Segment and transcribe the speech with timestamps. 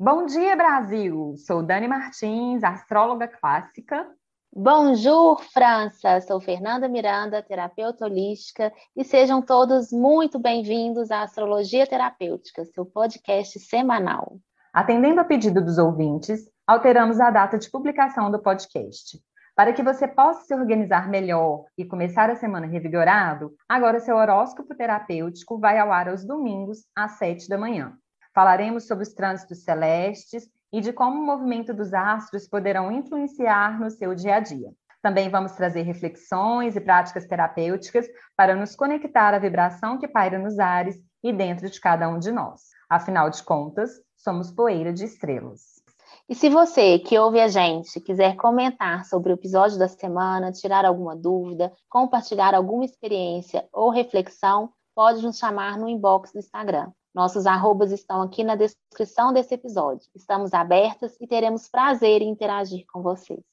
[0.00, 1.34] Bom dia, Brasil!
[1.38, 4.06] Sou Dani Martins, astróloga clássica.
[4.54, 6.20] Bonjour, França!
[6.20, 13.58] Sou Fernanda Miranda, terapeuta holística, e sejam todos muito bem-vindos à Astrologia Terapêutica, seu podcast
[13.58, 14.38] semanal.
[14.72, 19.20] Atendendo a pedido dos ouvintes, alteramos a data de publicação do podcast.
[19.56, 24.76] Para que você possa se organizar melhor e começar a semana revigorado, agora seu horóscopo
[24.76, 27.98] terapêutico vai ao ar aos domingos, às sete da manhã.
[28.38, 33.90] Falaremos sobre os trânsitos celestes e de como o movimento dos astros poderão influenciar no
[33.90, 34.70] seu dia a dia.
[35.02, 38.06] Também vamos trazer reflexões e práticas terapêuticas
[38.36, 42.30] para nos conectar à vibração que paira nos ares e dentro de cada um de
[42.30, 42.60] nós.
[42.88, 45.82] Afinal de contas, somos poeira de estrelas.
[46.28, 50.84] E se você que ouve a gente quiser comentar sobre o episódio da semana, tirar
[50.84, 56.92] alguma dúvida, compartilhar alguma experiência ou reflexão, pode nos chamar no inbox do Instagram.
[57.18, 60.08] Nossos arrobas estão aqui na descrição desse episódio.
[60.14, 63.44] Estamos abertas e teremos prazer em interagir com vocês.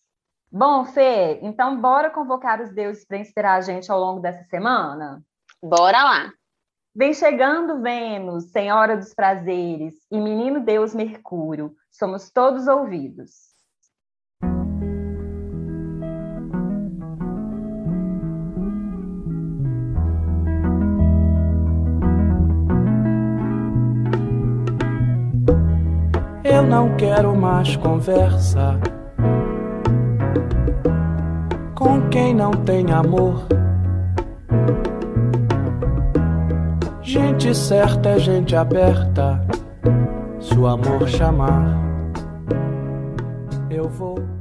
[0.52, 5.20] Bom, Fê, então bora convocar os deuses para inspirar a gente ao longo dessa semana?
[5.64, 6.32] Bora lá!
[6.96, 13.55] Vem chegando Vênus, Senhora dos Prazeres, e Menino Deus Mercúrio, somos todos ouvidos.
[26.56, 28.80] Eu não quero mais conversa
[31.76, 33.46] com quem não tem amor.
[37.02, 39.46] Gente certa é gente aberta.
[40.40, 41.78] Se o amor chamar,
[43.70, 44.35] eu vou.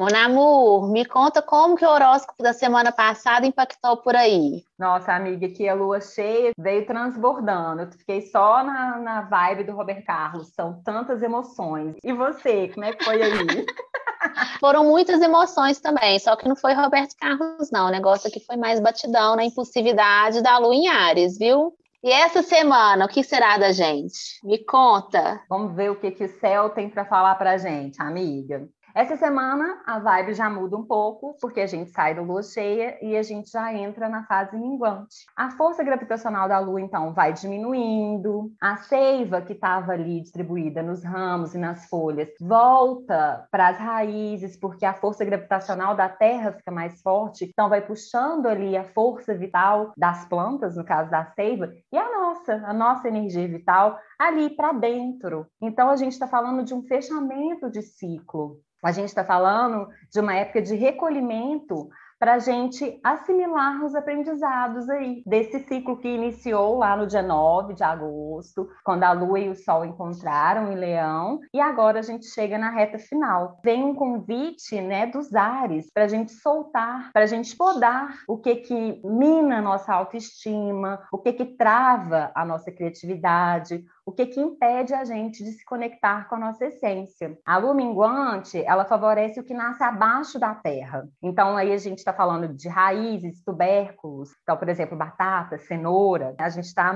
[0.00, 4.64] Monamur, me conta como que o horóscopo da semana passada impactou por aí.
[4.78, 7.82] Nossa, amiga, que a lua cheia veio transbordando.
[7.82, 10.54] Eu fiquei só na, na vibe do Roberto Carlos.
[10.54, 11.96] São tantas emoções.
[12.02, 13.66] E você, como é que foi aí?
[14.58, 17.88] Foram muitas emoções também, só que não foi Roberto Carlos, não.
[17.88, 21.74] O negócio aqui foi mais batidão na impulsividade da lua em Ares, viu?
[22.02, 24.40] E essa semana, o que será da gente?
[24.42, 25.42] Me conta.
[25.50, 28.66] Vamos ver o que, que o céu tem para falar para gente, amiga.
[29.00, 32.98] Essa semana a vibe já muda um pouco, porque a gente sai da lua cheia
[33.02, 35.24] e a gente já entra na fase minguante.
[35.34, 41.02] A força gravitacional da lua, então, vai diminuindo, a seiva que estava ali distribuída nos
[41.02, 46.70] ramos e nas folhas volta para as raízes, porque a força gravitacional da terra fica
[46.70, 51.72] mais forte, então vai puxando ali a força vital das plantas, no caso da seiva,
[51.90, 55.46] e a nossa, a nossa energia vital ali para dentro.
[55.58, 58.60] Então a gente está falando de um fechamento de ciclo.
[58.82, 61.88] A gente está falando de uma época de recolhimento
[62.20, 67.72] para a gente assimilar os aprendizados aí desse ciclo que iniciou lá no dia 9
[67.72, 72.26] de agosto, quando a Lua e o Sol encontraram em Leão, e agora a gente
[72.26, 73.58] chega na reta final.
[73.64, 78.36] Vem um convite né, dos ares para a gente soltar, para a gente podar o
[78.36, 84.26] que que mina a nossa autoestima, o que que trava a nossa criatividade, o que
[84.26, 87.38] que impede a gente de se conectar com a nossa essência.
[87.46, 91.08] A lua minguante, ela favorece o que nasce abaixo da terra.
[91.22, 96.34] Então aí a gente está falando de raízes, tubérculos, então por exemplo batata, cenoura.
[96.38, 96.92] A gente está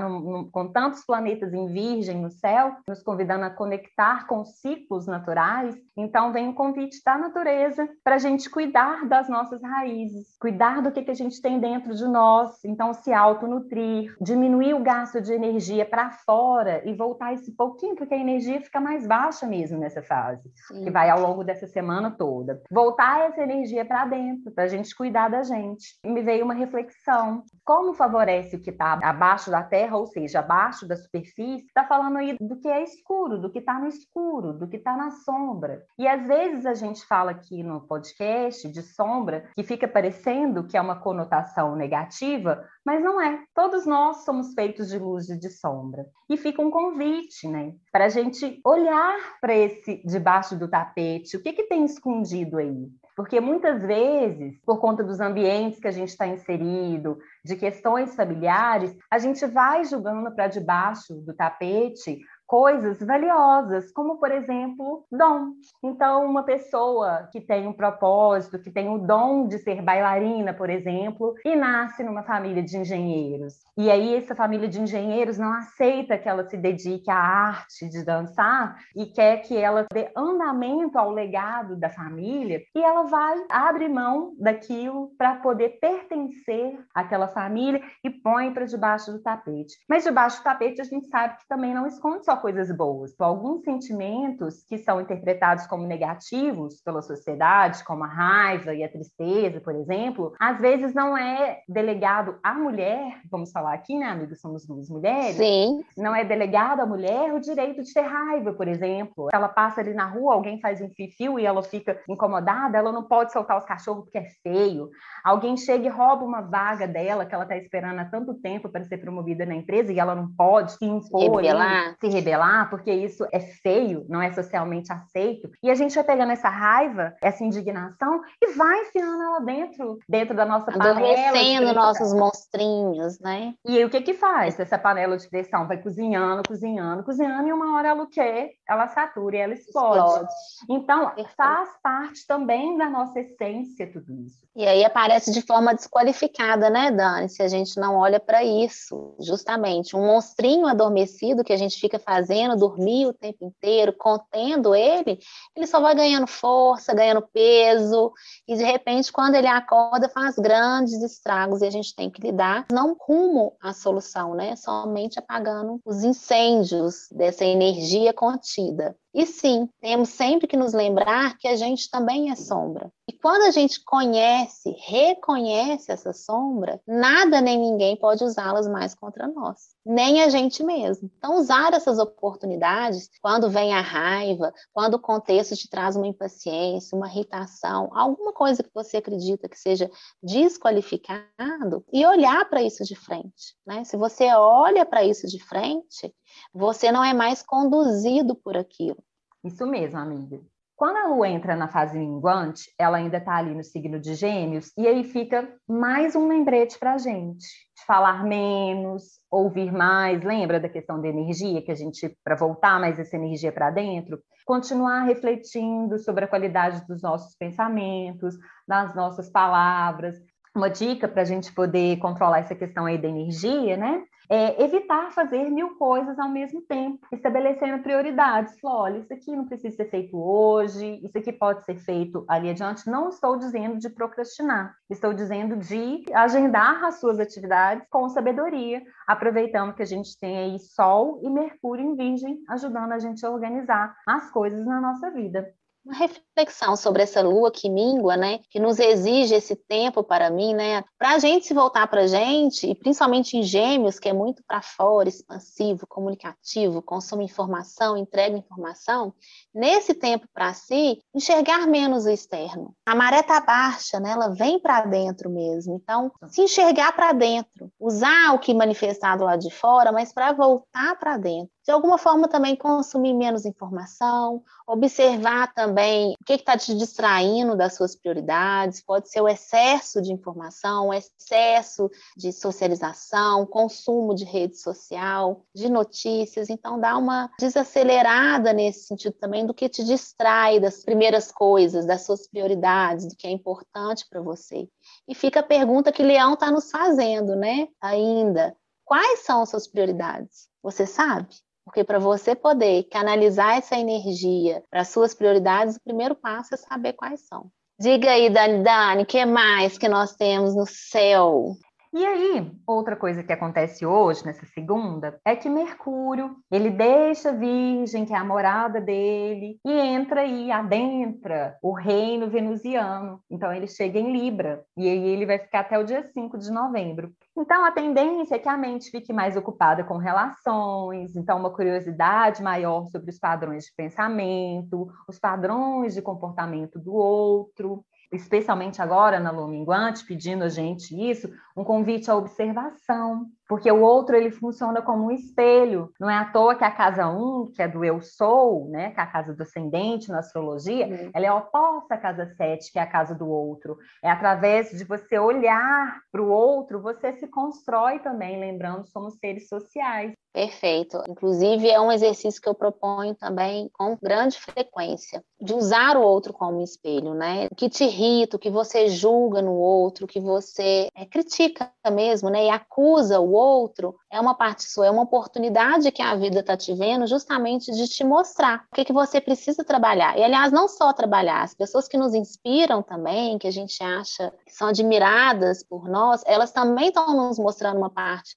[0.51, 5.73] com tantos planetas em virgem no céu, nos convidando a conectar com ciclos naturais.
[5.95, 10.91] Então vem o convite da natureza para a gente cuidar das nossas raízes, cuidar do
[10.91, 12.61] que que a gente tem dentro de nós.
[12.65, 18.13] Então se autonutrir, diminuir o gasto de energia para fora e voltar esse pouquinho, porque
[18.13, 20.83] a energia fica mais baixa mesmo nessa fase, Sim.
[20.83, 22.61] que vai ao longo dessa semana toda.
[22.71, 25.97] Voltar essa energia para dentro, para a gente cuidar da gente.
[26.05, 30.87] Me veio uma reflexão: como favorece o que está abaixo da terra, ou seja, abaixo
[30.87, 31.65] da superfície?
[31.65, 34.95] Está falando aí do que é escuro, do que está no escuro, do que está
[34.95, 35.83] na sombra.
[35.97, 40.77] E às vezes a gente fala aqui no podcast de sombra, que fica parecendo que
[40.77, 43.43] é uma conotação negativa, mas não é.
[43.55, 46.05] Todos nós somos feitos de luz e de sombra.
[46.29, 47.73] E fica um convite, né?
[47.91, 52.87] Para a gente olhar para esse debaixo do tapete, o que, que tem escondido aí?
[53.15, 58.95] Porque muitas vezes, por conta dos ambientes que a gente está inserido, de questões familiares,
[59.09, 65.53] a gente vai julgando para debaixo do tapete coisas valiosas, como por exemplo, dom.
[65.83, 70.69] Então, uma pessoa que tem um propósito, que tem o dom de ser bailarina, por
[70.69, 73.55] exemplo, e nasce numa família de engenheiros.
[73.77, 78.03] E aí essa família de engenheiros não aceita que ela se dedique à arte de
[78.03, 83.87] dançar e quer que ela dê andamento ao legado da família, e ela vai abre
[83.87, 89.75] mão daquilo para poder pertencer àquela família e põe para debaixo do tapete.
[89.89, 93.13] Mas debaixo do tapete a gente sabe que também não esconde só só coisas boas.
[93.19, 99.61] Alguns sentimentos que são interpretados como negativos pela sociedade, como a raiva e a tristeza,
[99.61, 104.65] por exemplo, às vezes não é delegado à mulher, vamos falar aqui, né, amigos, somos
[104.65, 105.35] duas mulheres.
[105.35, 105.83] Sim.
[105.97, 109.29] Não é delegado à mulher o direito de ter raiva, por exemplo.
[109.33, 113.03] Ela passa ali na rua, alguém faz um fio e ela fica incomodada, ela não
[113.03, 114.89] pode soltar os cachorros porque é feio.
[115.23, 118.83] Alguém chega e rouba uma vaga dela que ela está esperando há tanto tempo para
[118.83, 121.95] ser promovida na empresa e ela não pode se impor, rebelar.
[121.99, 122.24] Se rebelar,
[122.69, 125.49] porque isso é feio, não é socialmente aceito.
[125.61, 130.35] E a gente vai pegando essa raiva, essa indignação e vai enfiando ela dentro, dentro
[130.35, 130.91] da nossa panela.
[130.91, 133.53] Adormecendo nossos monstrinhos, né?
[133.65, 134.59] E aí o que que faz?
[134.59, 138.53] Essa panela de pressão vai cozinhando, cozinhando, cozinhando e uma hora ela o quê?
[138.67, 139.97] Ela satura e ela explode.
[139.97, 140.33] explode.
[140.69, 141.35] Então, Perfeito.
[141.35, 144.44] faz parte também da nossa essência tudo isso.
[144.57, 147.27] E aí aparece de forma desqualificada, né, Dani?
[147.27, 149.97] Se a gente não olha para isso, justamente.
[149.97, 155.19] Um monstrinho adormecido que a gente fica fazendo, dormir o tempo inteiro, contendo ele,
[155.53, 158.13] ele só vai ganhando força, ganhando peso,
[158.47, 162.65] e de repente, quando ele acorda, faz grandes estragos e a gente tem que lidar,
[162.71, 164.55] não rumo à solução, né?
[164.55, 168.95] Somente apagando os incêndios dessa energia contida.
[169.15, 172.91] E sim, temos sempre que nos lembrar que a gente também é sombra.
[173.07, 179.25] E quando a gente conhece, reconhece essa sombra, nada nem ninguém pode usá-las mais contra
[179.25, 181.11] nós, nem a gente mesmo.
[181.17, 186.97] Então, usar essas oportunidades, quando vem a raiva, quando o contexto te traz uma impaciência,
[186.97, 189.89] uma irritação, alguma coisa que você acredita que seja
[190.23, 193.55] desqualificado, e olhar para isso de frente.
[193.65, 193.83] Né?
[193.83, 196.13] Se você olha para isso de frente,
[196.53, 198.97] você não é mais conduzido por aquilo.
[199.43, 200.41] Isso mesmo, amiga.
[200.75, 204.73] Quando a Lua entra na fase minguante, ela ainda está ali no signo de Gêmeos,
[204.77, 207.45] e aí fica mais um lembrete para a gente,
[207.77, 210.21] de falar menos, ouvir mais.
[210.21, 214.19] Lembra da questão da energia, que a gente, para voltar mais essa energia para dentro,
[214.45, 218.35] continuar refletindo sobre a qualidade dos nossos pensamentos,
[218.67, 220.17] das nossas palavras.
[220.53, 224.03] Uma dica para a gente poder controlar essa questão aí da energia, né?
[224.29, 228.55] É, evitar fazer mil coisas ao mesmo tempo, estabelecendo prioridades.
[228.63, 232.89] olha, isso aqui não precisa ser feito hoje, isso aqui pode ser feito ali adiante.
[232.89, 239.73] Não estou dizendo de procrastinar, estou dizendo de agendar as suas atividades com sabedoria, aproveitando
[239.73, 243.95] que a gente tem aí Sol e Mercúrio em Virgem, ajudando a gente a organizar
[244.07, 245.53] as coisas na nossa vida
[245.85, 248.39] uma reflexão sobre essa lua que mingua, né?
[248.49, 250.83] Que nos exige esse tempo para mim, né?
[250.97, 254.43] Para a gente se voltar para a gente, e principalmente em gêmeos, que é muito
[254.47, 259.13] para fora, expansivo, comunicativo, consome informação, entrega informação,
[259.53, 262.75] nesse tempo para si, enxergar menos o externo.
[262.85, 264.11] A maré tá baixa, né?
[264.11, 265.75] Ela vem para dentro mesmo.
[265.75, 270.97] Então, se enxergar para dentro, usar o que manifestado lá de fora, mas para voltar
[270.97, 276.75] para dentro de alguma forma também consumir menos informação, observar também o que está te
[276.75, 284.13] distraindo das suas prioridades, pode ser o excesso de informação, o excesso de socialização, consumo
[284.13, 289.83] de rede social, de notícias, então dá uma desacelerada nesse sentido também do que te
[289.83, 294.69] distrai das primeiras coisas, das suas prioridades, do que é importante para você.
[295.07, 297.67] E fica a pergunta que Leão está nos fazendo, né?
[297.81, 298.55] Ainda.
[298.83, 300.47] Quais são as suas prioridades?
[300.61, 301.27] Você sabe?
[301.65, 306.93] Porque para você poder canalizar essa energia para suas prioridades, o primeiro passo é saber
[306.93, 307.49] quais são.
[307.79, 311.57] Diga aí, Dani, Dani, o que mais que nós temos no céu?
[311.97, 318.03] E aí, outra coisa que acontece hoje, nessa segunda, é que Mercúrio, ele deixa Virgem,
[318.03, 323.21] que é a morada dele, e entra aí, adentra o reino venusiano.
[323.31, 326.51] Então, ele chega em Libra, e aí ele vai ficar até o dia 5 de
[326.51, 327.13] novembro.
[327.37, 332.43] Então, a tendência é que a mente fique mais ocupada com relações, então, uma curiosidade
[332.43, 339.31] maior sobre os padrões de pensamento, os padrões de comportamento do outro especialmente agora na
[339.31, 344.81] lua minguante, pedindo a gente isso, um convite à observação, porque o outro ele funciona
[344.81, 345.91] como um espelho.
[345.99, 348.91] Não é à toa que a casa 1, um, que é do eu sou, né,
[348.91, 351.11] que é a casa do ascendente na astrologia, uhum.
[351.13, 353.77] ela é oposta à casa 7, que é a casa do outro.
[354.03, 359.47] É através de você olhar para o outro, você se constrói também, lembrando, somos seres
[359.47, 360.13] sociais.
[360.35, 361.01] Perfeito.
[361.07, 366.33] Inclusive, é um exercício que eu proponho também com grande frequência, de usar o outro
[366.33, 367.47] como espelho, né?
[367.49, 371.71] O que te irrita, o que você julga no outro, o que você é, critica
[371.89, 372.47] mesmo, né?
[372.47, 376.57] E acusa o outro, é uma parte sua, é uma oportunidade que a vida está
[376.57, 380.17] te vendo justamente de te mostrar o que, que você precisa trabalhar.
[380.17, 384.33] E, aliás, não só trabalhar, as pessoas que nos inspiram também, que a gente acha
[384.45, 388.35] que são admiradas por nós, elas também estão nos mostrando uma parte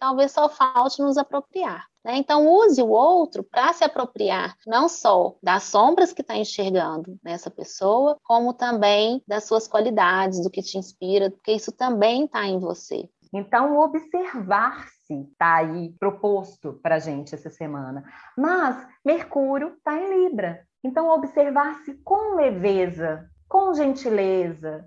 [0.00, 1.86] talvez só falte nos apropriar.
[2.02, 2.16] Né?
[2.16, 7.50] Então, use o outro para se apropriar não só das sombras que está enxergando nessa
[7.50, 12.58] pessoa, como também das suas qualidades, do que te inspira, porque isso também está em
[12.58, 13.08] você.
[13.32, 18.04] Então, observar-se está aí proposto para a gente essa semana.
[18.36, 20.66] Mas Mercúrio está em Libra.
[20.82, 24.84] Então, observar-se com leveza, com gentileza,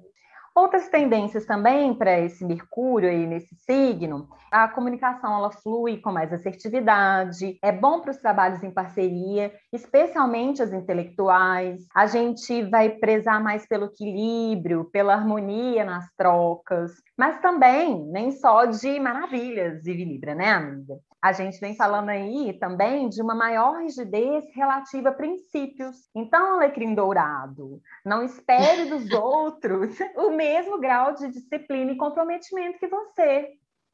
[0.55, 6.31] Outras tendências também para esse Mercúrio aí nesse signo, a comunicação ela flui com mais
[6.31, 11.87] assertividade, é bom para os trabalhos em parceria, especialmente as intelectuais.
[11.95, 18.65] A gente vai prezar mais pelo equilíbrio, pela harmonia nas trocas, mas também nem só
[18.65, 20.99] de maravilhas de Libra, né, amiga?
[21.23, 25.95] A gente vem falando aí também de uma maior rigidez relativa a princípios.
[26.13, 32.89] Então, alecrim dourado, não espere dos outros o mesmo grau de disciplina e comprometimento que
[32.89, 33.53] você.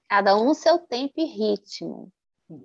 [0.10, 2.12] Cada um seu tempo e ritmo.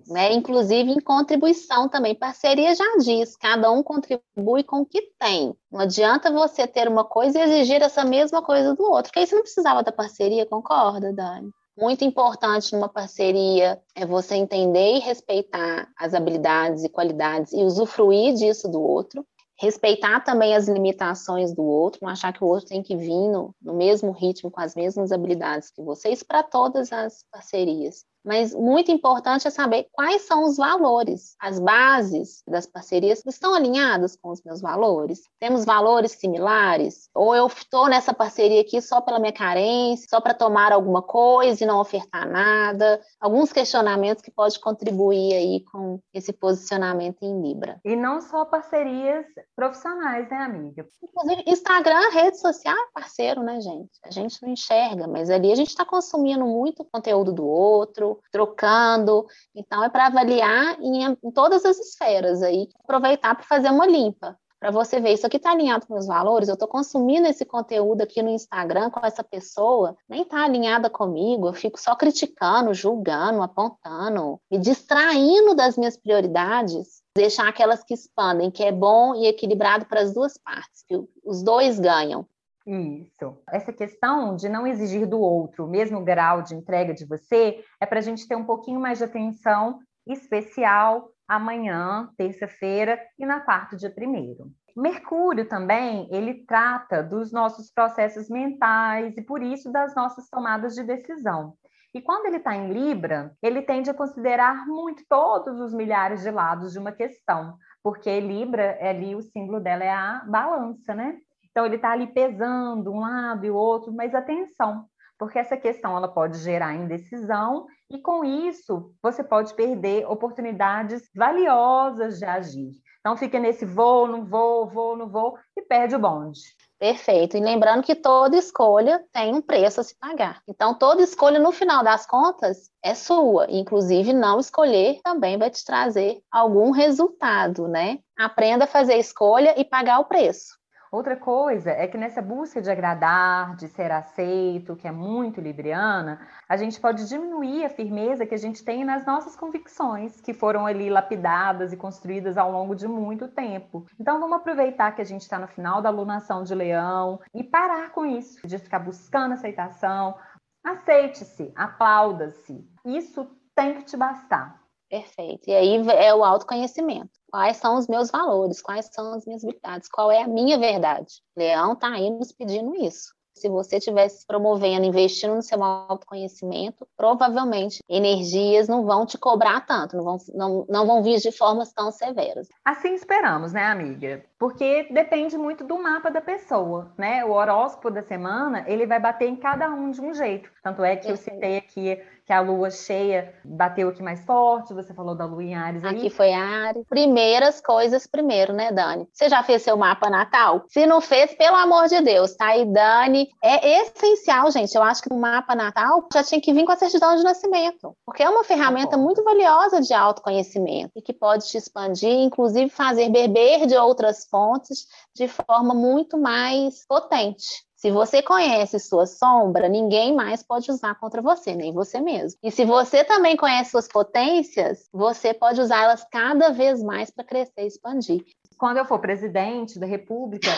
[0.08, 0.32] Né?
[0.32, 2.14] Inclusive em contribuição também.
[2.14, 5.54] Parceria já diz, cada um contribui com o que tem.
[5.70, 9.26] Não adianta você ter uma coisa e exigir essa mesma coisa do outro, porque aí
[9.26, 11.52] você não precisava da parceria, concorda, Dani?
[11.76, 18.34] Muito importante numa parceria é você entender e respeitar as habilidades e qualidades e usufruir
[18.34, 19.26] disso do outro.
[19.58, 23.54] Respeitar também as limitações do outro, não achar que o outro tem que vir no,
[23.60, 28.04] no mesmo ritmo, com as mesmas habilidades que vocês, para todas as parcerias.
[28.24, 34.16] Mas muito importante é saber quais são os valores, as bases das parcerias estão alinhadas
[34.16, 35.22] com os meus valores.
[35.38, 37.08] Temos valores similares?
[37.14, 41.62] Ou eu estou nessa parceria aqui só pela minha carência, só para tomar alguma coisa
[41.62, 43.00] e não ofertar nada?
[43.20, 47.80] Alguns questionamentos que podem contribuir aí com esse posicionamento em Libra.
[47.84, 50.86] E não só parcerias profissionais, né, amiga?
[51.02, 53.90] Inclusive, Instagram, rede social é parceiro, né, gente?
[54.04, 59.26] A gente não enxerga, mas ali a gente está consumindo muito conteúdo do outro, trocando.
[59.54, 64.38] Então, é para avaliar em, em, todas as esferas aí, aproveitar para fazer uma limpa.
[64.58, 68.00] Para você ver, isso aqui está alinhado com meus valores, eu estou consumindo esse conteúdo
[68.00, 73.42] aqui no Instagram com essa pessoa, nem está alinhada comigo, eu fico só criticando, julgando,
[73.42, 79.86] apontando, me distraindo das minhas prioridades deixar aquelas que expandem, que é bom e equilibrado
[79.86, 82.26] para as duas partes, que os dois ganham.
[82.66, 83.42] Isso.
[83.50, 87.84] Essa questão de não exigir do outro o mesmo grau de entrega de você é
[87.84, 93.76] para a gente ter um pouquinho mais de atenção especial amanhã, terça-feira e na quarta
[93.76, 94.50] dia primeiro.
[94.76, 100.82] Mercúrio também, ele trata dos nossos processos mentais e, por isso, das nossas tomadas de
[100.82, 101.54] decisão.
[101.94, 106.30] E quando ele está em Libra, ele tende a considerar muito todos os milhares de
[106.30, 111.18] lados de uma questão, porque Libra, é ali o símbolo dela é a balança, né?
[111.54, 115.96] Então, ele está ali pesando um lado e o outro, mas atenção, porque essa questão
[115.96, 122.72] ela pode gerar indecisão e, com isso, você pode perder oportunidades valiosas de agir.
[122.98, 126.40] Então, fica nesse vou, não vou, vou, não vou e perde o bonde.
[126.76, 127.36] Perfeito.
[127.36, 130.42] E lembrando que toda escolha tem um preço a se pagar.
[130.48, 133.46] Então, toda escolha, no final das contas, é sua.
[133.48, 138.00] Inclusive, não escolher também vai te trazer algum resultado, né?
[138.18, 140.63] Aprenda a fazer a escolha e pagar o preço.
[140.94, 146.24] Outra coisa é que nessa busca de agradar, de ser aceito, que é muito libriana,
[146.48, 150.64] a gente pode diminuir a firmeza que a gente tem nas nossas convicções, que foram
[150.64, 153.84] ali lapidadas e construídas ao longo de muito tempo.
[153.98, 157.90] Então vamos aproveitar que a gente está no final da alunação de leão e parar
[157.90, 160.14] com isso, de ficar buscando aceitação.
[160.62, 162.64] Aceite-se, aplauda-se.
[162.84, 164.62] Isso tem que te bastar.
[164.88, 165.50] Perfeito.
[165.50, 167.10] E aí é o autoconhecimento.
[167.34, 168.62] Quais são os meus valores?
[168.62, 169.88] Quais são as minhas habilidades?
[169.88, 171.14] Qual é a minha verdade?
[171.36, 173.12] Leão está aí nos pedindo isso.
[173.34, 179.96] Se você estivesse promovendo, investindo no seu autoconhecimento, provavelmente energias não vão te cobrar tanto,
[179.96, 182.46] não vão, não, não vão vir de formas tão severas.
[182.64, 184.24] Assim esperamos, né, amiga?
[184.38, 187.24] Porque depende muito do mapa da pessoa, né?
[187.24, 190.48] O horóscopo da semana, ele vai bater em cada um de um jeito.
[190.62, 194.94] Tanto é que eu citei aqui que a lua cheia bateu aqui mais forte, você
[194.94, 195.98] falou da lua em Ares aí.
[195.98, 196.86] Aqui foi Ares.
[196.88, 199.06] Primeiras coisas primeiro, né, Dani?
[199.12, 200.64] Você já fez seu mapa natal?
[200.68, 203.28] Se não fez, pelo amor de Deus, tá aí, Dani.
[203.42, 204.74] É essencial, gente.
[204.74, 207.94] Eu acho que o mapa natal já tinha que vir com a certidão de nascimento,
[208.06, 213.10] porque é uma ferramenta muito valiosa de autoconhecimento e que pode te expandir, inclusive fazer
[213.10, 217.64] beber de outras fontes de forma muito mais potente.
[217.84, 222.40] Se você conhece sua sombra, ninguém mais pode usar contra você, nem você mesmo.
[222.42, 227.64] E se você também conhece suas potências, você pode usá-las cada vez mais para crescer
[227.64, 228.24] e expandir.
[228.56, 230.48] quando eu for presidente da República,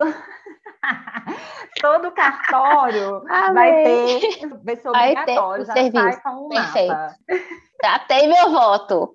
[1.82, 3.52] todo cartório Amém.
[3.52, 6.88] vai ter, vai ser obrigatório, vai ter, já sai com um Perfeito.
[6.88, 7.14] mapa.
[7.84, 9.14] Já tem meu voto.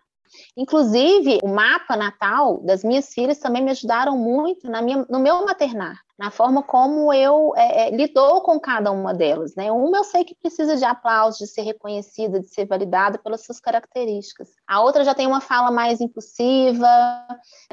[0.55, 5.43] Inclusive, o mapa natal das minhas filhas também me ajudaram muito na minha, no meu
[5.43, 9.53] maternar na forma como eu é, é, lidou com cada uma delas.
[9.55, 9.71] Né?
[9.71, 13.59] Uma eu sei que precisa de aplauso, de ser reconhecida, de ser validada pelas suas
[13.59, 14.49] características.
[14.65, 16.87] A outra já tem uma fala mais impulsiva,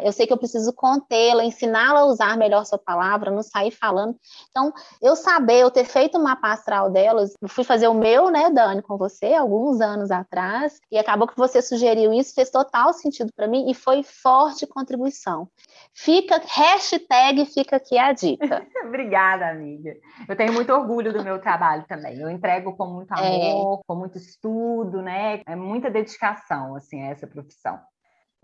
[0.02, 4.16] eu sei que eu preciso contê-la, ensiná-la a usar melhor sua palavra, não sair falando.
[4.50, 8.50] Então, eu saber, eu ter feito uma astral delas, eu fui fazer o meu, né,
[8.50, 13.32] Dani, com você, alguns anos atrás, e acabou que você sugeriu isso, fez total sentido
[13.34, 15.48] para mim e foi forte contribuição.
[15.94, 18.66] Fica, hashtag fica aqui a dica dica.
[18.86, 19.94] Obrigada, amiga.
[20.28, 22.18] Eu tenho muito orgulho do meu trabalho também.
[22.18, 23.18] Eu entrego com muito é.
[23.18, 23.82] amor, é.
[23.86, 25.42] com muito estudo, né?
[25.46, 27.78] É muita dedicação, assim, a essa profissão.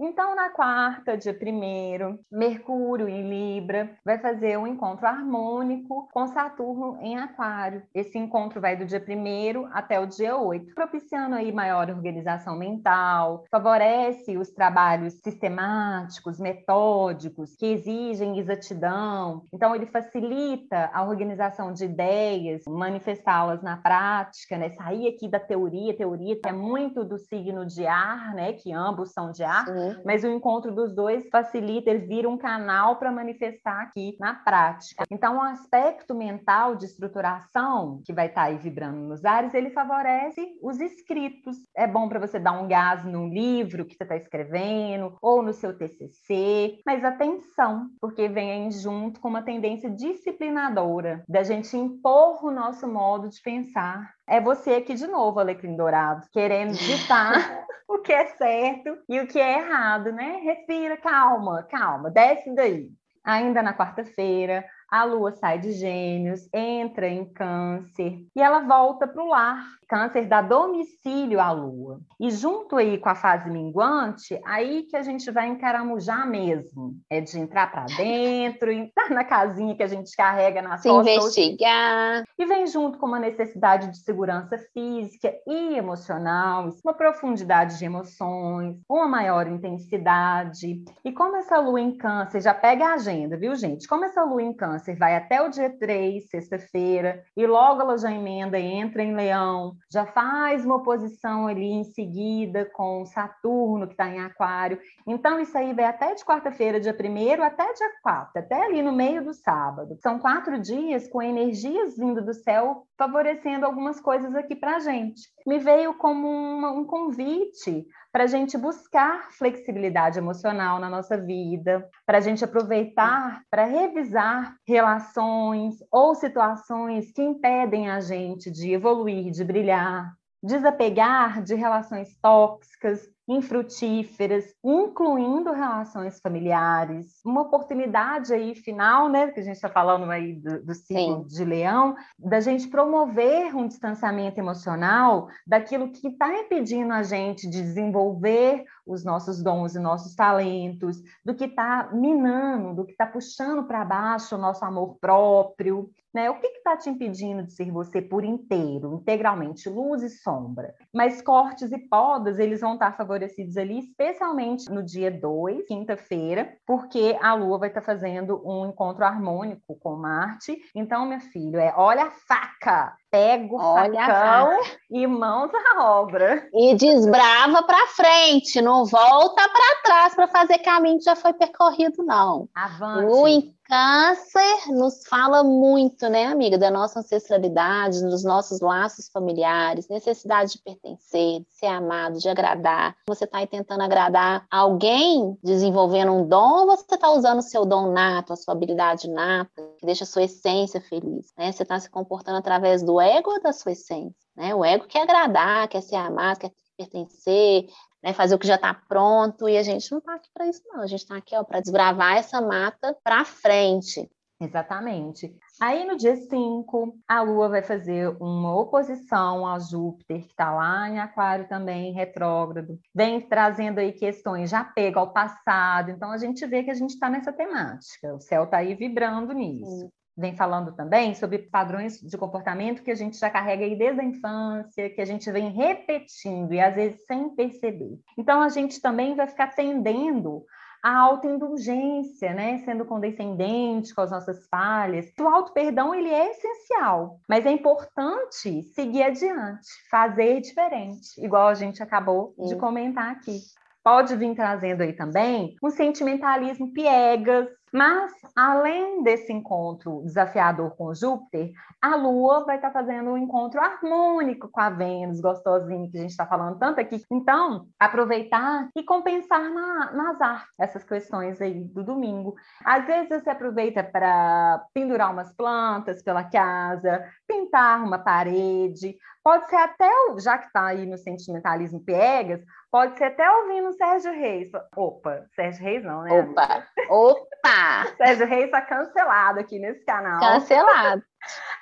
[0.01, 6.97] Então, na quarta, dia primeiro, Mercúrio em Libra vai fazer um encontro harmônico com Saturno
[7.01, 7.83] em Aquário.
[7.93, 13.43] Esse encontro vai do dia primeiro até o dia 8, propiciando aí maior organização mental,
[13.51, 19.43] favorece os trabalhos sistemáticos, metódicos, que exigem exatidão.
[19.53, 24.71] Então, ele facilita a organização de ideias, manifestá-las na prática, né?
[24.71, 28.53] Sair aqui da teoria, teoria é muito do signo de ar, né?
[28.53, 29.67] Que ambos são de ar.
[29.67, 34.35] Sim mas o encontro dos dois facilita, eles viram um canal para manifestar aqui na
[34.35, 35.05] prática.
[35.11, 39.71] Então, o aspecto mental de estruturação, que vai estar tá aí vibrando nos ares, ele
[39.71, 41.57] favorece os escritos.
[41.77, 45.53] É bom para você dar um gás no livro que você está escrevendo, ou no
[45.53, 52.51] seu TCC, mas atenção, porque vem junto com uma tendência disciplinadora, da gente impor o
[52.51, 58.13] nosso modo de pensar é você aqui de novo, Alecrim Dourado, querendo ditar o que
[58.13, 60.41] é certo e o que é errado, né?
[60.43, 62.91] Respira, calma, calma, desce daí.
[63.25, 69.23] Ainda na quarta-feira, a lua sai de Gêmeos, entra em Câncer e ela volta para
[69.23, 69.63] o lar.
[69.89, 72.01] Câncer dá domicílio à lua.
[72.21, 76.95] E junto aí com a fase minguante, aí que a gente vai encaramujar mesmo.
[77.09, 81.17] É de entrar para dentro, entrar na casinha que a gente carrega Se costas.
[81.17, 82.25] investigar.
[82.39, 88.77] E vem junto com uma necessidade de segurança física e emocional, uma profundidade de emoções,
[88.87, 90.85] uma maior intensidade.
[91.03, 93.89] E como essa lua em Câncer já pega a agenda, viu, gente?
[93.89, 97.99] Como essa lua em Câncer Câncer vai até o dia 3, sexta-feira, e logo ela
[97.99, 103.95] já emenda entra em Leão, já faz uma oposição ali em seguida com Saturno, que
[103.95, 104.79] está em Aquário.
[105.07, 108.93] Então, isso aí vai até de quarta-feira, dia 1 até dia 4, até ali no
[108.93, 109.97] meio do sábado.
[110.01, 115.23] São quatro dias com energias vindo do céu favorecendo algumas coisas aqui para a gente.
[115.47, 122.19] Me veio como um convite para a gente buscar flexibilidade emocional na nossa vida, para
[122.19, 129.45] a gente aproveitar para revisar relações ou situações que impedem a gente de evoluir, de
[129.45, 137.21] brilhar, desapegar de relações tóxicas, infrutíferas, incluindo relações familiares.
[137.25, 141.95] Uma oportunidade aí final, né, que a gente está falando aí do, do de leão,
[142.19, 149.05] da gente promover um distanciamento emocional daquilo que está impedindo a gente de desenvolver os
[149.05, 154.35] nossos dons e nossos talentos, do que está minando, do que está puxando para baixo
[154.35, 155.91] o nosso amor próprio.
[156.13, 156.31] Né?
[156.31, 160.75] O que está te impedindo de ser você por inteiro, integralmente, luz e sombra?
[160.93, 166.57] Mas cortes e podas, eles vão estar tá favorecidos ali, especialmente no dia 2, quinta-feira,
[166.67, 170.59] porque a Lua vai estar tá fazendo um encontro harmônico com Marte.
[170.75, 176.49] Então, meu filho, é olha a faca, pega o Olha facão e mãos à obra.
[176.53, 182.05] E desbrava para frente, não volta para trás para fazer caminho que já foi percorrido,
[182.05, 182.49] não.
[182.55, 183.13] Avante.
[183.13, 183.29] O
[183.69, 190.63] câncer nos fala muito, né, amiga, da nossa ancestralidade, dos nossos laços familiares, necessidade de
[190.63, 192.97] pertencer, de ser amado, de agradar.
[193.07, 197.67] Você está aí tentando agradar alguém, desenvolvendo um dom, ou você está usando o seu
[197.67, 201.53] dom nato, a sua habilidade nata, que deixa a sua essência feliz, né?
[201.53, 204.55] Você está se comportando através do ego ou da sua essência, né?
[204.55, 207.69] O ego quer agradar, quer ser amado, quer pertencer,
[208.03, 210.63] né, fazer o que já está pronto, e a gente não está aqui para isso,
[210.67, 210.81] não.
[210.81, 214.09] A gente está aqui para desbravar essa mata para frente.
[214.41, 215.35] Exatamente.
[215.61, 220.89] Aí no dia 5, a Lua vai fazer uma oposição a Júpiter, que está lá
[220.89, 222.79] em Aquário também, retrógrado.
[222.95, 225.91] Vem trazendo aí questões de apego ao passado.
[225.91, 228.15] Então a gente vê que a gente está nessa temática.
[228.15, 229.81] O céu está aí vibrando nisso.
[229.81, 234.01] Sim vem falando também sobre padrões de comportamento que a gente já carrega aí desde
[234.01, 237.99] a infância, que a gente vem repetindo e às vezes sem perceber.
[238.19, 240.45] Então a gente também vai ficar tendendo
[240.83, 242.59] a autoindulgência, né?
[242.59, 245.07] Sendo condescendente com as nossas falhas.
[245.19, 251.83] O auto-perdão, ele é essencial, mas é importante seguir adiante, fazer diferente, igual a gente
[251.83, 252.49] acabou Sim.
[252.49, 253.41] de comentar aqui
[253.89, 261.53] pode vir trazendo aí também um sentimentalismo piegas, mas, além desse encontro desafiador com Júpiter,
[261.81, 266.11] a Lua vai estar fazendo um encontro harmônico com a Vênus, gostosinho, que a gente
[266.11, 267.03] está falando tanto aqui.
[267.11, 272.35] Então, aproveitar e compensar na, nas artes, essas questões aí do domingo.
[272.65, 279.57] Às vezes você aproveita para pendurar umas plantas pela casa, pintar uma parede, pode ser
[279.57, 284.51] até, já que está aí no sentimentalismo piegas, pode ser até ouvindo o Sérgio Reis.
[284.77, 286.21] Opa, Sérgio Reis não, né?
[286.21, 287.87] Opa, opa!
[287.97, 290.21] Sérgio Reis está cancelado aqui nesse canal.
[290.21, 291.03] Cancelado.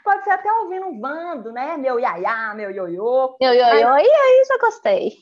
[0.04, 1.76] Pode ser até ouvindo um bando, né?
[1.76, 3.36] Meu iaiá, meu ioiô.
[3.40, 4.06] Meu ioiô, mas...
[4.06, 5.12] e aí já gostei.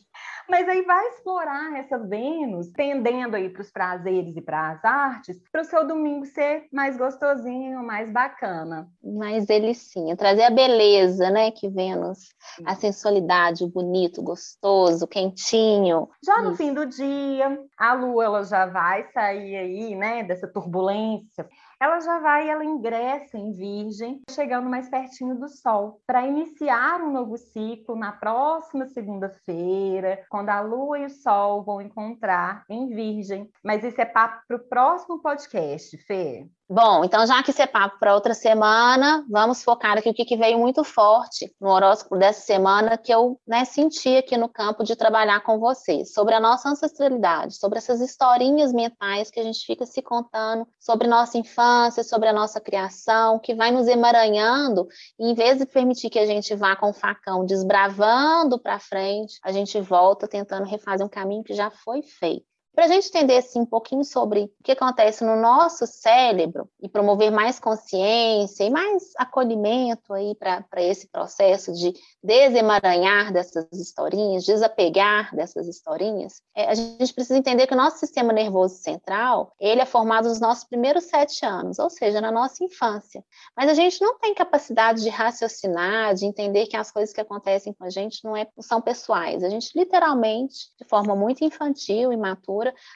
[0.48, 5.40] Mas aí vai explorar essa Vênus, tendendo aí para os prazeres e para as artes,
[5.50, 8.88] para o seu domingo ser mais gostosinho, mais bacana.
[9.02, 12.18] Mais delicinha, trazer a beleza, né, que Vênus,
[12.56, 12.64] Sim.
[12.66, 16.08] a sensualidade, o bonito, gostoso, quentinho.
[16.24, 16.58] Já no Isso.
[16.58, 21.48] fim do dia, a lua ela já vai sair aí, né, dessa turbulência
[21.80, 27.12] ela já vai, ela ingressa em Virgem, chegando mais pertinho do Sol, para iniciar um
[27.12, 33.50] novo ciclo na próxima segunda-feira, quando a Lua e o Sol vão encontrar em Virgem.
[33.62, 36.48] Mas isso é papo para o próximo podcast, Fê.
[36.66, 40.34] Bom, então já que isso é papo para outra semana, vamos focar aqui o que,
[40.34, 44.96] veio muito forte no horóscopo dessa semana que eu né, senti aqui no campo de
[44.96, 49.84] trabalhar com vocês, sobre a nossa ancestralidade, sobre essas historinhas mentais que a gente fica
[49.84, 55.34] se contando sobre nossa infância, sobre a nossa criação, que vai nos emaranhando, e em
[55.34, 59.78] vez de permitir que a gente vá com o facão desbravando para frente, a gente
[59.82, 62.53] volta tentando refazer um caminho que já foi feito.
[62.74, 66.88] Para a gente entender assim, um pouquinho sobre o que acontece no nosso cérebro e
[66.88, 75.34] promover mais consciência e mais acolhimento aí para esse processo de desemaranhar dessas historinhas, desapegar
[75.34, 79.86] dessas historinhas, é, a gente precisa entender que o nosso sistema nervoso central ele é
[79.86, 83.24] formado nos nossos primeiros sete anos, ou seja, na nossa infância.
[83.56, 87.72] Mas a gente não tem capacidade de raciocinar, de entender que as coisas que acontecem
[87.72, 89.44] com a gente não, é, são pessoais.
[89.44, 92.16] A gente literalmente, de forma muito infantil e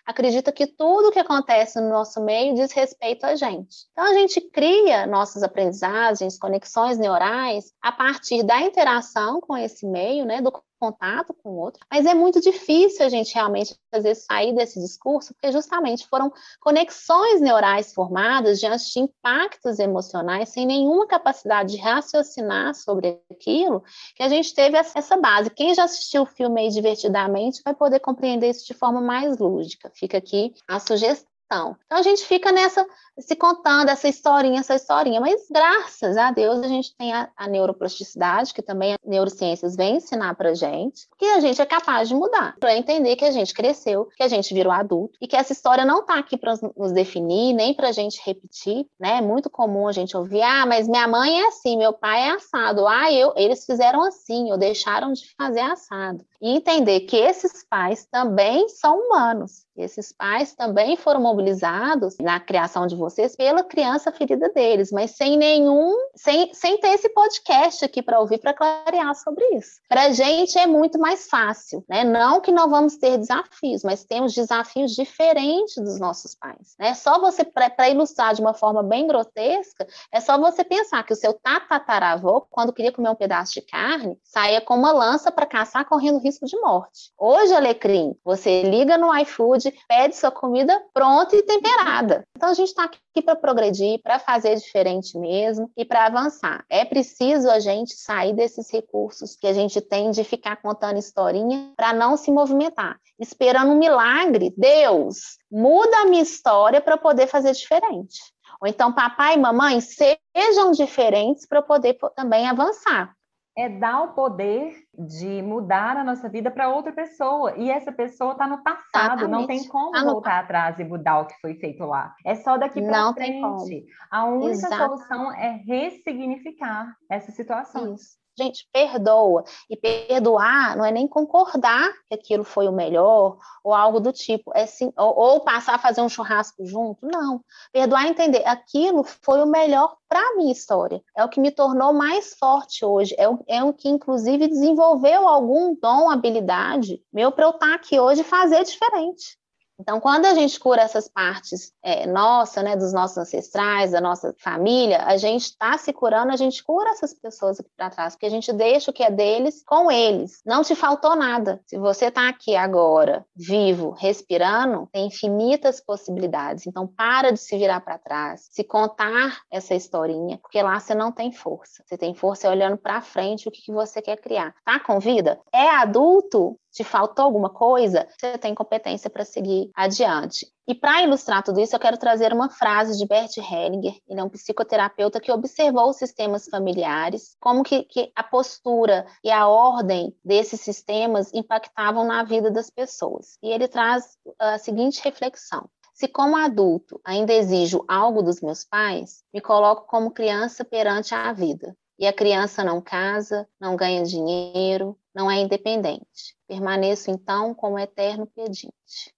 [0.07, 3.87] acredita que tudo que acontece no nosso meio diz respeito a gente.
[3.93, 10.25] Então, a gente cria nossas aprendizagens, conexões neurais a partir da interação com esse meio,
[10.25, 14.55] né, do contato com o outro, mas é muito difícil a gente realmente, vezes, sair
[14.55, 21.73] desse discurso, porque justamente foram conexões neurais formadas diante de impactos emocionais, sem nenhuma capacidade
[21.73, 23.83] de raciocinar sobre aquilo,
[24.15, 25.51] que a gente teve essa base.
[25.51, 29.91] Quem já assistiu o filme aí divertidamente vai poder compreender isso de forma mais lúdica.
[29.95, 31.38] Fica aqui a sugestão.
[31.51, 32.87] Então, a gente fica nessa,
[33.19, 37.49] se contando essa historinha, essa historinha, mas graças a Deus a gente tem a, a
[37.49, 42.15] neuroplasticidade, que também a neurociências vem ensinar pra gente, que a gente é capaz de
[42.15, 45.55] mudar, para entender que a gente cresceu, que a gente virou adulto e que essa
[45.55, 49.17] história não tá aqui para nos definir, nem pra gente repetir, né?
[49.17, 52.31] É muito comum a gente ouvir: "Ah, mas minha mãe é assim, meu pai é
[52.33, 52.87] assado.
[52.87, 56.23] Ah, eu, eles fizeram assim, ou deixaram de fazer assado".
[56.41, 62.87] E entender que esses pais também são humanos esses pais também foram mobilizados na criação
[62.87, 68.03] de vocês pela criança ferida deles, mas sem nenhum, sem, sem ter esse podcast aqui
[68.03, 69.81] para ouvir para clarear sobre isso.
[69.89, 72.05] Para a gente é muito mais fácil, né?
[72.05, 76.75] Não que não vamos ter desafios, mas temos desafios diferentes dos nossos pais.
[76.79, 76.95] Né?
[76.95, 81.17] só você para ilustrar de uma forma bem grotesca, é só você pensar que o
[81.17, 85.85] seu tataravô, quando queria comer um pedaço de carne, saía com uma lança para caçar
[85.85, 87.11] correndo risco de morte.
[87.19, 92.25] Hoje, Alecrim, você liga no iFood pede sua comida pronta e temperada.
[92.37, 96.65] Então a gente está aqui para progredir, para fazer diferente mesmo e para avançar.
[96.69, 101.73] É preciso a gente sair desses recursos que a gente tem de ficar contando historinha
[101.77, 104.53] para não se movimentar, esperando um milagre.
[104.57, 108.21] Deus, muda a minha história para poder fazer diferente.
[108.61, 113.17] Ou então, papai e mamãe sejam diferentes para poder também avançar
[113.59, 117.57] é dar o poder de mudar a nossa vida para outra pessoa.
[117.57, 119.31] E essa pessoa está no passado, Exatamente.
[119.31, 122.15] não tem como tá voltar atrás e mudar o que foi feito lá.
[122.25, 123.85] É só daqui para frente.
[124.13, 127.95] A única solução é ressignificar essa situação.
[127.95, 128.17] Isso.
[128.39, 129.43] Gente, perdoa.
[129.69, 134.53] E perdoar não é nem concordar que aquilo foi o melhor ou algo do tipo,
[134.55, 137.05] é sim, ou, ou passar a fazer um churrasco junto.
[137.05, 137.41] Não.
[137.73, 141.03] Perdoar é entender aquilo foi o melhor para a minha história.
[141.17, 143.15] É o que me tornou mais forte hoje.
[143.19, 147.75] É o, é o que, inclusive, desenvolveu algum dom, habilidade meu para eu estar tá
[147.75, 149.38] aqui hoje e fazer diferente.
[149.81, 154.35] Então, quando a gente cura essas partes é, nossa, né, dos nossos ancestrais, da nossa
[154.39, 158.27] família, a gente está se curando, a gente cura essas pessoas aqui para trás, porque
[158.27, 160.43] a gente deixa o que é deles com eles.
[160.45, 161.61] Não te faltou nada.
[161.65, 166.67] Se você está aqui agora, vivo, respirando, tem infinitas possibilidades.
[166.67, 171.13] Então, para de se virar para trás, se contar essa historinha, porque lá você não
[171.13, 171.85] tem força.
[171.87, 174.55] Você tem força olhando para frente o que, que você quer criar.
[174.65, 175.39] Tá com vida?
[175.53, 176.59] É adulto?
[176.73, 180.47] Te faltou alguma coisa, você tem competência para seguir adiante.
[180.67, 183.97] E para ilustrar tudo isso, eu quero trazer uma frase de Bert Hellinger.
[184.07, 189.31] Ele é um psicoterapeuta que observou os sistemas familiares, como que, que a postura e
[189.31, 193.39] a ordem desses sistemas impactavam na vida das pessoas.
[193.43, 199.25] E ele traz a seguinte reflexão: se, como adulto, ainda exijo algo dos meus pais,
[199.33, 201.75] me coloco como criança perante a vida.
[201.99, 206.37] E a criança não casa, não ganha dinheiro, não é independente.
[206.47, 209.13] Permaneço então como eterno pedinte.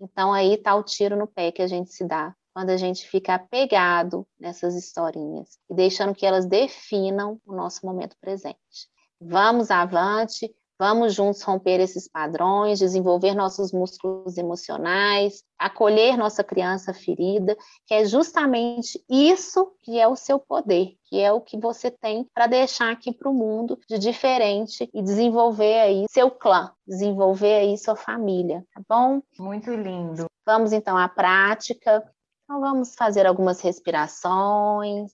[0.00, 3.06] Então aí está o tiro no pé que a gente se dá quando a gente
[3.06, 8.88] fica apegado nessas historinhas e deixando que elas definam o nosso momento presente.
[9.20, 10.50] Vamos avante,
[10.82, 18.04] Vamos juntos romper esses padrões, desenvolver nossos músculos emocionais, acolher nossa criança ferida, que é
[18.04, 22.90] justamente isso que é o seu poder, que é o que você tem para deixar
[22.90, 28.66] aqui para o mundo de diferente e desenvolver aí seu clã, desenvolver aí sua família,
[28.74, 29.22] tá bom?
[29.38, 30.26] Muito lindo.
[30.44, 32.02] Vamos então à prática.
[32.42, 35.12] Então vamos fazer algumas respirações,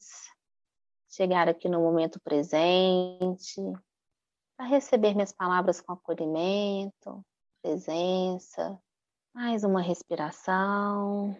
[1.10, 3.60] chegar aqui no momento presente
[4.58, 7.24] para receber minhas palavras com acolhimento,
[7.62, 8.76] presença,
[9.32, 11.36] mais uma respiração.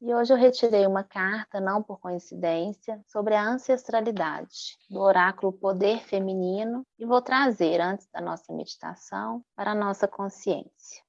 [0.00, 6.04] E hoje eu retirei uma carta, não por coincidência, sobre a ancestralidade, do oráculo Poder
[6.04, 11.02] Feminino, e vou trazer, antes da nossa meditação, para a nossa consciência.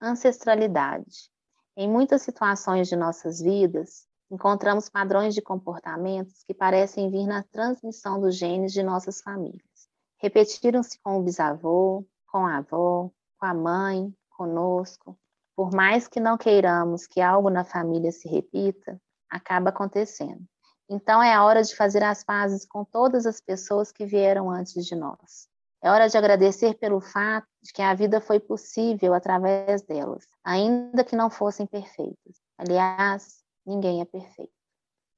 [0.00, 1.30] Ancestralidade.
[1.74, 8.20] Em muitas situações de nossas vidas, encontramos padrões de comportamentos que parecem vir na transmissão
[8.20, 9.88] dos genes de nossas famílias.
[10.18, 15.18] Repetiram-se com o bisavô, com a avó, com a mãe, conosco.
[15.56, 20.44] Por mais que não queiramos que algo na família se repita, acaba acontecendo.
[20.88, 24.86] Então é a hora de fazer as pazes com todas as pessoas que vieram antes
[24.86, 25.48] de nós.
[25.82, 31.04] É hora de agradecer pelo fato de que a vida foi possível através delas, ainda
[31.04, 32.40] que não fossem perfeitas.
[32.56, 34.50] Aliás, Ninguém é perfeito.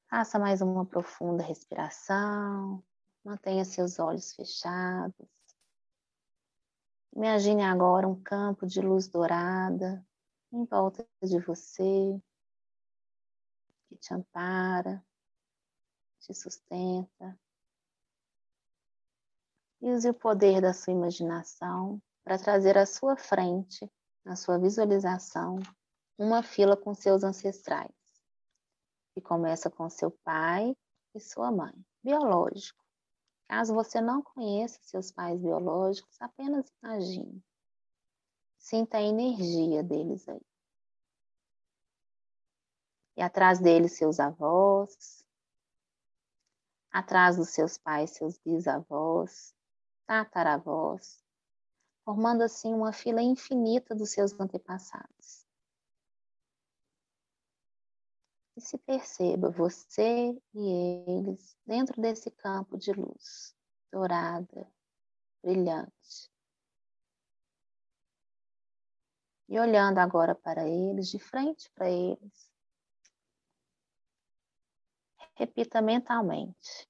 [0.08, 2.82] Faça mais uma profunda respiração.
[3.24, 5.28] Mantenha seus olhos fechados.
[7.14, 10.04] Imagine agora um campo de luz dourada
[10.52, 12.20] em volta de você,
[13.88, 15.00] que te ampara,
[16.18, 17.38] te sustenta.
[19.80, 23.88] Use o poder da sua imaginação para trazer à sua frente,
[24.24, 25.60] na sua visualização,
[26.18, 27.99] uma fila com seus ancestrais
[29.14, 30.76] que começa com seu pai
[31.14, 32.84] e sua mãe, biológico.
[33.48, 37.42] Caso você não conheça seus pais biológicos, apenas imagine.
[38.58, 40.40] Sinta a energia deles aí.
[43.16, 45.24] E atrás deles, seus avós.
[46.92, 49.54] Atrás dos seus pais, seus bisavós,
[50.06, 51.22] tataravós,
[52.04, 55.39] formando assim uma fila infinita dos seus antepassados.
[58.60, 63.56] E se perceba você e eles dentro desse campo de luz
[63.90, 64.70] dourada,
[65.42, 66.30] brilhante.
[69.48, 72.52] E olhando agora para eles, de frente para eles,
[75.34, 76.86] repita mentalmente.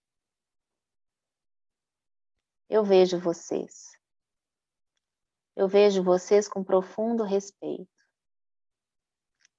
[2.69, 3.93] Eu vejo vocês.
[5.57, 7.89] Eu vejo vocês com profundo respeito.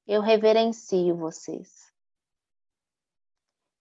[0.05, 1.90] Eu reverencio vocês.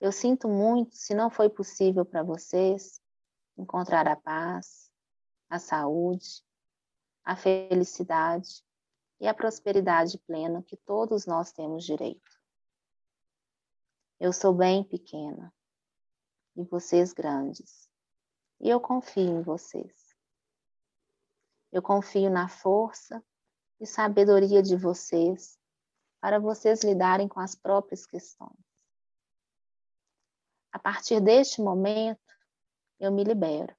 [0.00, 3.02] Eu sinto muito se não foi possível para vocês
[3.58, 4.90] encontrar a paz,
[5.50, 6.42] a saúde,
[7.22, 8.64] a felicidade
[9.20, 12.40] e a prosperidade plena que todos nós temos direito.
[14.18, 15.52] Eu sou bem pequena
[16.56, 17.86] e vocês grandes,
[18.58, 20.16] e eu confio em vocês.
[21.70, 23.22] Eu confio na força
[23.78, 25.58] e sabedoria de vocês
[26.20, 28.69] para vocês lidarem com as próprias questões.
[30.72, 32.20] A partir deste momento,
[32.98, 33.74] eu me libero.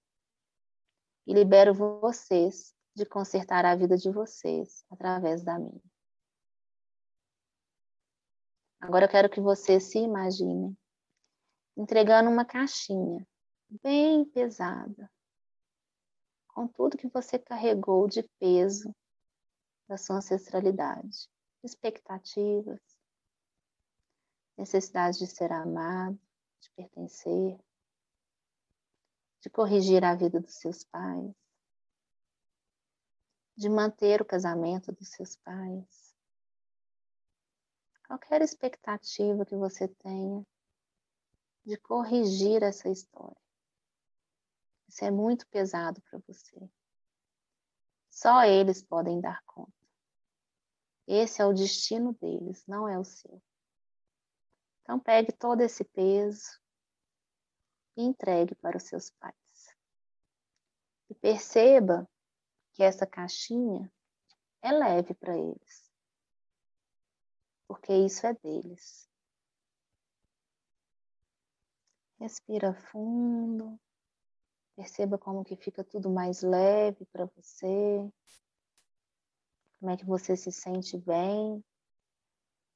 [1.26, 5.82] E libero vocês de consertar a vida de vocês através da minha.
[8.80, 10.76] Agora eu quero que vocês se imaginem
[11.78, 13.26] entregando uma caixinha
[13.82, 15.10] bem pesada,
[16.50, 18.94] com tudo que você carregou de peso
[19.88, 21.30] da sua ancestralidade,
[21.64, 22.82] expectativas,
[24.58, 26.20] necessidade de ser amado,
[26.76, 27.60] pertencer,
[29.42, 31.34] de corrigir a vida dos seus pais,
[33.56, 36.16] de manter o casamento dos seus pais.
[38.08, 40.46] Qualquer expectativa que você tenha
[41.66, 43.42] de corrigir essa história.
[44.88, 46.70] Isso é muito pesado para você.
[48.10, 49.72] Só eles podem dar conta.
[51.08, 53.42] Esse é o destino deles, não é o seu.
[54.82, 56.60] Então, pegue todo esse peso
[57.96, 59.36] e entregue para os seus pais.
[61.10, 62.10] E perceba
[62.74, 63.91] que essa caixinha
[64.62, 65.91] é leve para eles,
[67.67, 69.10] porque isso é deles.
[72.20, 73.80] Respira fundo.
[74.76, 78.12] Perceba como que fica tudo mais leve para você.
[79.80, 81.63] Como é que você se sente bem,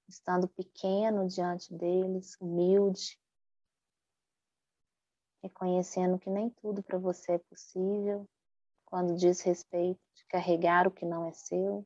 [0.08, 3.20] estando pequeno diante deles, humilde,
[5.42, 8.28] reconhecendo que nem tudo para você é possível
[8.86, 11.86] quando diz respeito de carregar o que não é seu.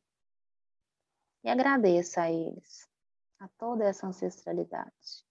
[1.43, 2.89] E agradeça a eles,
[3.39, 5.25] a toda essa ancestralidade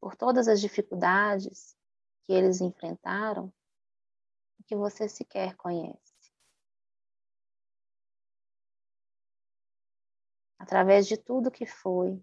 [0.00, 1.76] por todas as dificuldades
[2.24, 3.52] que eles enfrentaram
[4.58, 6.07] e que você sequer conhece.
[10.68, 12.22] Através de tudo que foi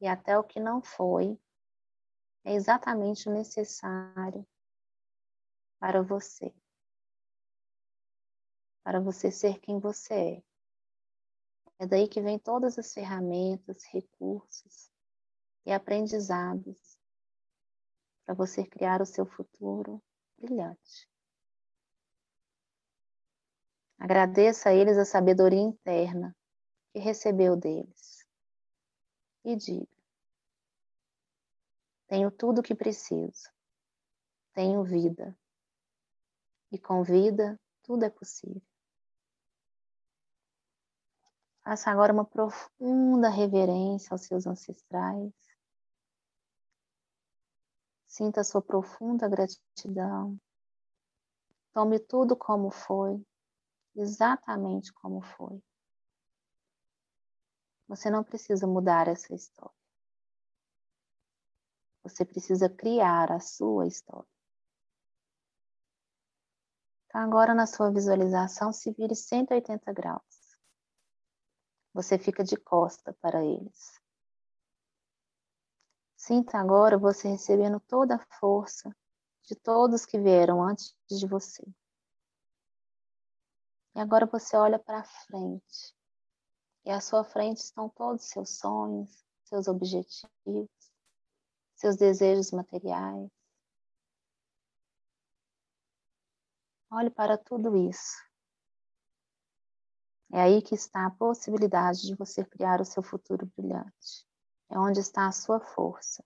[0.00, 1.38] e até o que não foi,
[2.42, 4.44] é exatamente necessário
[5.78, 6.52] para você,
[8.82, 10.42] para você ser quem você é.
[11.78, 14.90] É daí que vem todas as ferramentas, recursos
[15.64, 16.98] e aprendizados
[18.24, 20.02] para você criar o seu futuro
[20.36, 21.08] brilhante.
[23.96, 26.36] Agradeça a eles a sabedoria interna
[26.94, 28.24] que recebeu deles
[29.44, 29.86] e diga:
[32.06, 33.50] Tenho tudo o que preciso,
[34.54, 35.36] tenho vida,
[36.72, 38.62] e com vida tudo é possível.
[41.64, 45.32] Faça agora uma profunda reverência aos seus ancestrais
[48.16, 50.38] Sinta sua profunda gratidão.
[51.72, 53.20] Tome tudo como foi,
[53.96, 55.60] exatamente como foi.
[57.88, 59.74] Você não precisa mudar essa história.
[62.02, 64.28] Você precisa criar a sua história.
[67.06, 70.56] Então, agora na sua visualização, se vire 180 graus.
[71.92, 74.00] Você fica de costa para eles.
[76.16, 78.94] Sinta agora você recebendo toda a força
[79.44, 81.62] de todos que vieram antes de você.
[83.94, 85.94] E agora você olha para frente.
[86.84, 90.68] E à sua frente estão todos os seus sonhos, seus objetivos,
[91.74, 93.30] seus desejos materiais.
[96.90, 98.22] Olhe para tudo isso.
[100.32, 104.26] É aí que está a possibilidade de você criar o seu futuro brilhante
[104.74, 106.24] é onde está a sua força,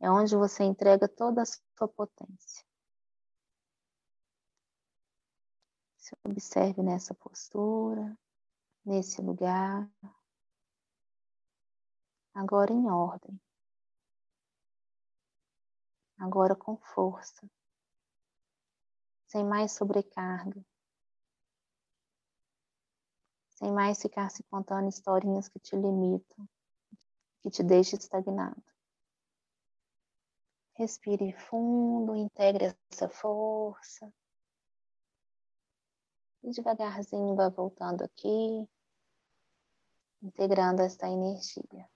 [0.00, 2.64] é onde você entrega toda a sua potência.
[5.96, 8.16] Se observe nessa postura,
[8.84, 9.90] nesse lugar,
[12.34, 13.40] agora em ordem,
[16.18, 17.48] agora com força,
[19.26, 20.64] sem mais sobrecarga,
[23.50, 26.48] sem mais ficar se contando historinhas que te limitam
[27.44, 28.64] que te deixe estagnado.
[30.76, 34.10] Respire fundo, integre essa força.
[36.42, 38.66] E devagarzinho vai voltando aqui,
[40.24, 41.86] integrando esta energia.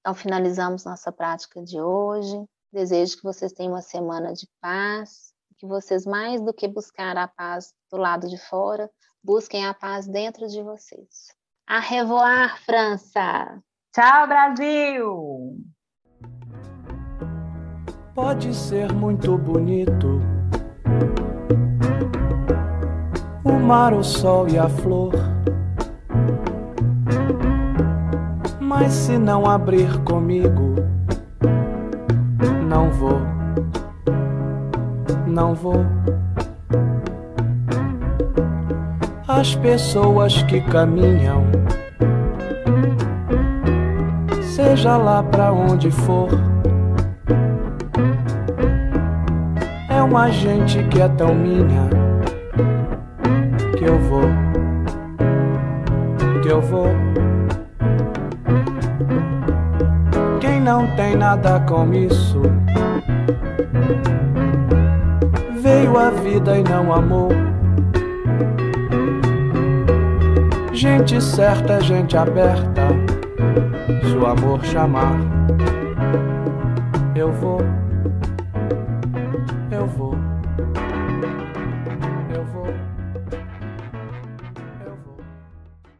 [0.00, 2.44] Então, finalizamos nossa prática de hoje.
[2.72, 7.28] Desejo que vocês tenham uma semana de paz, que vocês, mais do que buscar a
[7.28, 8.90] paz do lado de fora,
[9.22, 11.28] busquem a paz dentro de vocês.
[11.66, 13.62] A revoar, França!
[13.92, 15.56] Tchau, Brasil!
[18.14, 20.20] Pode ser muito bonito
[23.44, 25.31] o mar, o sol e a flor.
[28.74, 30.74] Mas se não abrir comigo,
[32.66, 33.20] não vou,
[35.26, 35.84] não vou.
[39.28, 41.44] as pessoas que caminham,
[44.42, 46.28] seja lá para onde for.
[50.12, 51.88] com a gente que é tão minha
[53.78, 54.28] que eu vou,
[61.12, 62.40] tem nada com isso
[65.60, 67.28] veio a vida e não amou.
[70.72, 72.88] Gente certa, gente aberta,
[74.02, 75.16] se o amor chamar,
[77.14, 77.81] eu vou.